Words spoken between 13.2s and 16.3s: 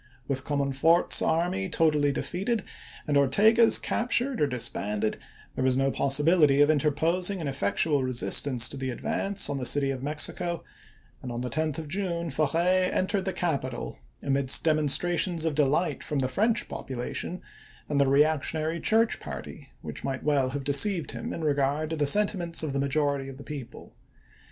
the capital amidst demonstrations of delight from the